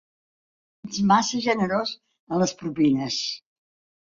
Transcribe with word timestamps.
Ets 0.87 1.01
massa 1.11 1.43
generós 1.47 1.93
en 2.31 2.43
les 2.45 2.55
propines. 2.63 3.21